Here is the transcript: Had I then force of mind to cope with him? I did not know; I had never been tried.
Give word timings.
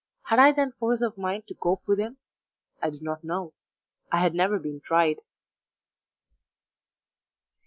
Had 0.23 0.39
I 0.39 0.51
then 0.51 0.71
force 0.71 1.03
of 1.03 1.15
mind 1.15 1.45
to 1.45 1.53
cope 1.53 1.83
with 1.87 1.99
him? 1.99 2.17
I 2.81 2.89
did 2.89 3.03
not 3.03 3.23
know; 3.23 3.53
I 4.11 4.17
had 4.19 4.33
never 4.33 4.57
been 4.57 4.81
tried. 4.83 5.17